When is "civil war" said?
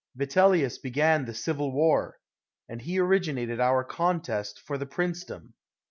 1.35-2.17